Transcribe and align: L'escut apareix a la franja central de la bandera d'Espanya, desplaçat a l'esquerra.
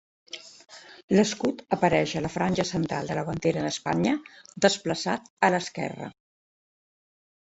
L'escut 1.15 1.59
apareix 1.75 2.13
a 2.19 2.23
la 2.25 2.31
franja 2.35 2.63
central 2.69 3.11
de 3.11 3.17
la 3.19 3.25
bandera 3.29 3.65
d'Espanya, 3.67 4.13
desplaçat 4.67 5.29
a 5.49 5.51
l'esquerra. 5.57 6.09